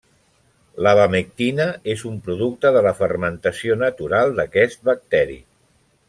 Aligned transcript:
L'abamectina 0.85 1.67
és 1.93 2.01
un 2.13 2.17
producte 2.29 2.71
de 2.77 2.81
la 2.89 2.93
fermentació 3.03 3.77
natural 3.85 4.33
d'aquest 4.41 4.83
bacteri. 4.91 5.37